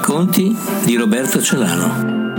[0.00, 2.38] Racconti di Roberto Celano.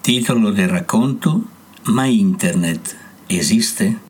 [0.00, 1.44] Titolo del racconto
[1.84, 2.96] Ma Internet
[3.28, 4.00] esiste?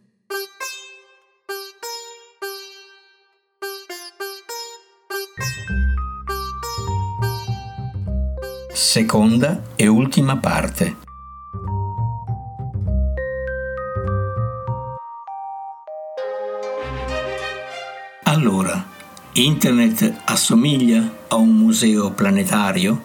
[8.72, 11.11] Seconda e ultima parte.
[19.34, 23.02] Internet assomiglia a un museo planetario?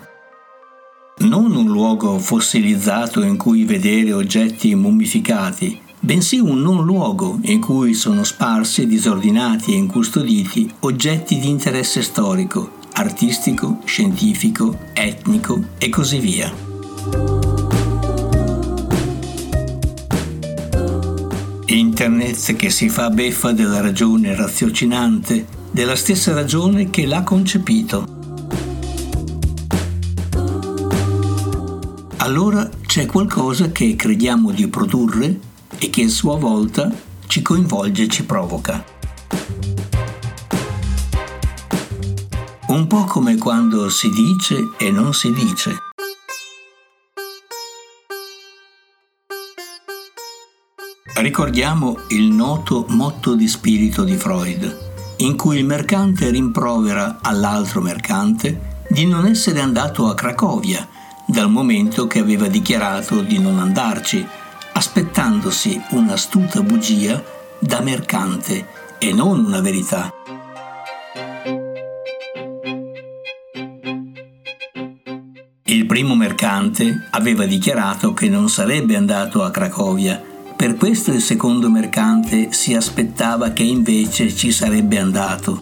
[1.20, 7.94] Non un luogo fossilizzato in cui vedere oggetti mummificati, bensì un non luogo in cui
[7.94, 16.54] sono sparsi, disordinati e incustoditi oggetti di interesse storico, artistico, scientifico, etnico e così via.
[21.68, 28.04] Internet che si fa beffa della ragione raziocinante, della stessa ragione che l'ha concepito.
[32.18, 35.40] Allora c'è qualcosa che crediamo di produrre
[35.78, 36.92] e che a sua volta
[37.28, 38.84] ci coinvolge e ci provoca.
[42.70, 45.78] Un po' come quando si dice e non si dice.
[51.18, 54.87] Ricordiamo il noto motto di spirito di Freud,
[55.18, 60.88] in cui il mercante rimprovera all'altro mercante di non essere andato a Cracovia,
[61.26, 64.26] dal momento che aveva dichiarato di non andarci,
[64.74, 67.22] aspettandosi un'astuta bugia
[67.60, 68.68] da mercante
[69.00, 70.12] e non una verità.
[75.64, 80.27] Il primo mercante aveva dichiarato che non sarebbe andato a Cracovia
[80.58, 85.62] per questo il secondo mercante si aspettava che invece ci sarebbe andato.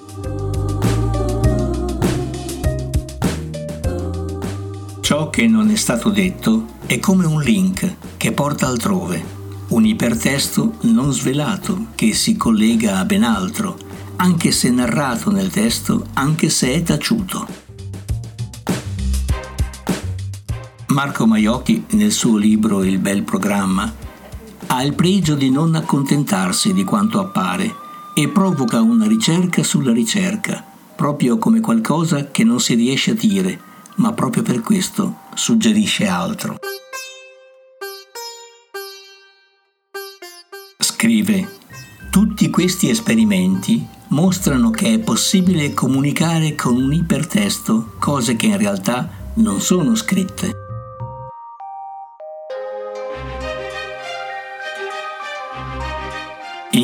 [5.02, 9.22] Ciò che non è stato detto è come un link che porta altrove,
[9.68, 13.78] un ipertesto non svelato che si collega a ben altro,
[14.16, 17.46] anche se narrato nel testo, anche se è taciuto.
[20.88, 24.04] Marco Maiocchi, nel suo libro Il bel programma,
[24.68, 27.74] ha il pregio di non accontentarsi di quanto appare
[28.14, 30.64] e provoca una ricerca sulla ricerca,
[30.96, 33.60] proprio come qualcosa che non si riesce a dire,
[33.96, 36.58] ma proprio per questo suggerisce altro.
[40.80, 41.58] Scrive,
[42.10, 49.10] tutti questi esperimenti mostrano che è possibile comunicare con un ipertesto cose che in realtà
[49.36, 50.65] non sono scritte.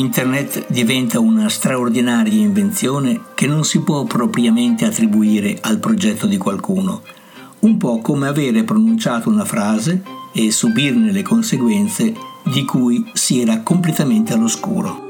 [0.01, 7.03] Internet diventa una straordinaria invenzione che non si può propriamente attribuire al progetto di qualcuno,
[7.59, 10.01] un po' come avere pronunciato una frase
[10.33, 15.09] e subirne le conseguenze di cui si era completamente all'oscuro.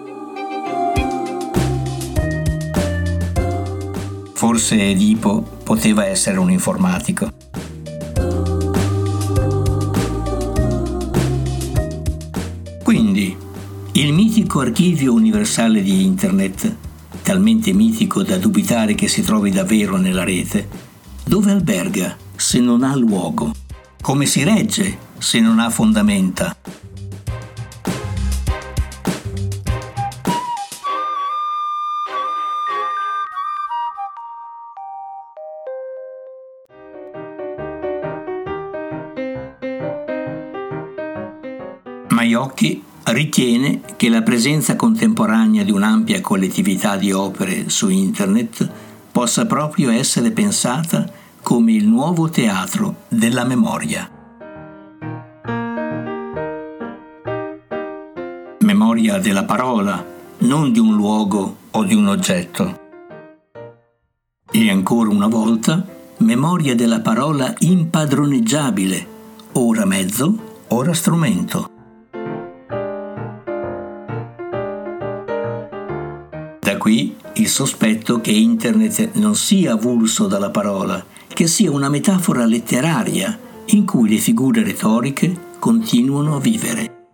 [4.34, 7.30] Forse Edipo poteva essere un informatico.
[14.52, 16.76] Il mitico archivio universale di Internet,
[17.22, 20.68] talmente mitico da dubitare che si trovi davvero nella rete,
[21.24, 23.54] dove alberga se non ha luogo?
[24.02, 26.54] Come si regge se non ha fondamenta?
[42.10, 48.70] Maiocchi ritiene che la presenza contemporanea di un'ampia collettività di opere su Internet
[49.12, 51.10] possa proprio essere pensata
[51.42, 54.10] come il nuovo teatro della memoria.
[58.60, 60.06] Memoria della parola,
[60.40, 62.80] non di un luogo o di un oggetto.
[64.50, 65.86] E ancora una volta,
[66.18, 69.08] memoria della parola impadroneggiabile,
[69.54, 71.81] ora mezzo, ora strumento.
[76.82, 83.38] Qui il sospetto che Internet non sia avulso dalla parola, che sia una metafora letteraria
[83.66, 87.06] in cui le figure retoriche continuano a vivere.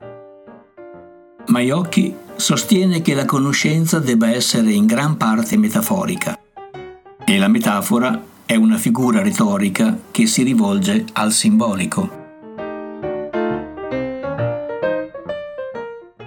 [1.48, 6.40] Maiocchi sostiene che la conoscenza debba essere in gran parte metaforica
[7.26, 12.10] e la metafora è una figura retorica che si rivolge al simbolico.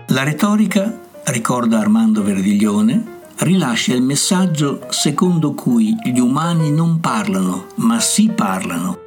[0.08, 7.98] La retorica, ricorda Armando Verdiglione, rilascia il messaggio secondo cui gli umani non parlano, ma
[8.00, 8.98] si parlano.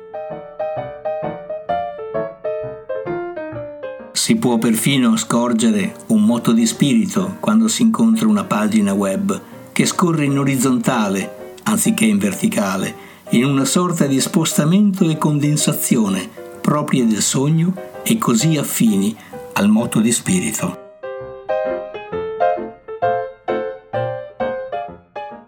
[4.11, 9.39] Si può perfino scorgere un moto di spirito quando si incontra una pagina web
[9.71, 12.95] che scorre in orizzontale anziché in verticale,
[13.31, 16.29] in una sorta di spostamento e condensazione
[16.61, 19.15] proprie del sogno e così affini
[19.53, 20.82] al moto di spirito.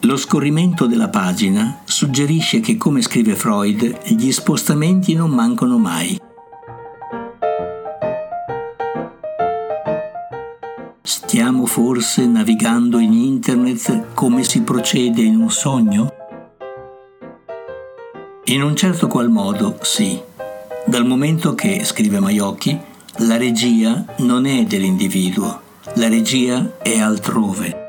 [0.06, 6.22] Lo scorrimento della pagina suggerisce che, come scrive Freud, gli spostamenti non mancano mai.
[11.02, 16.14] Stiamo forse navigando in internet come si procede in un sogno?
[18.46, 20.22] In un certo qual modo sì,
[20.86, 22.80] dal momento che, scrive Maiocchi,
[23.20, 25.62] la regia non è dell'individuo,
[25.96, 27.85] la regia è altrove.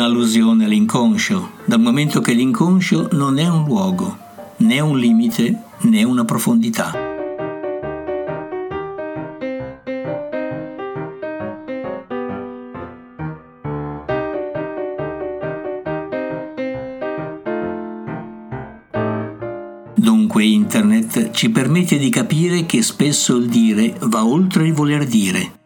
[0.00, 4.16] Un'allusione all'inconscio, dal momento che l'inconscio non è un luogo,
[4.58, 7.08] né un limite, né una profondità.
[19.94, 25.58] Dunque Internet ci permette di capire che spesso il dire va oltre il voler dire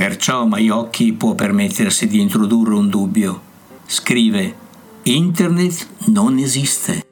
[0.00, 3.38] Perciò Maiocchi può permettersi di introdurre un dubbio.
[3.84, 4.56] Scrive
[5.02, 7.06] Internet non esiste.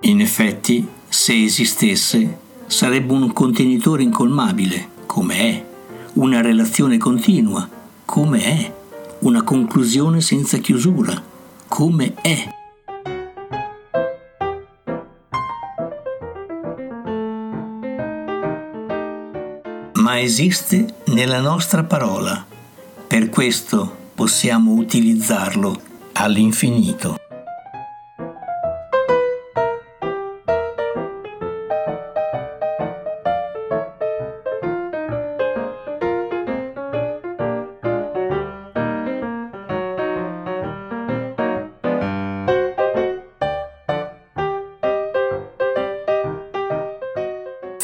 [0.00, 5.64] In effetti, se esistesse, sarebbe un contenitore incolmabile, come è,
[6.16, 7.66] una relazione continua,
[8.04, 8.72] come è,
[9.20, 11.18] una conclusione senza chiusura,
[11.66, 12.60] come è.
[20.22, 22.46] Esiste nella nostra parola.
[23.06, 25.80] Per questo possiamo utilizzarlo
[26.12, 27.21] all'infinito.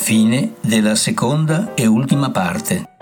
[0.09, 2.98] Fine della seconda e ultima parte.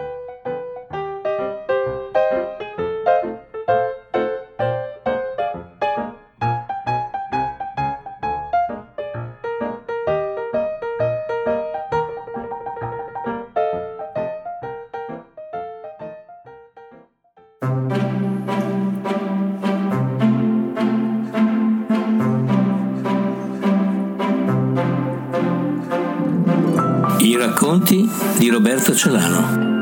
[27.36, 29.75] I racconti di Roberto Celano.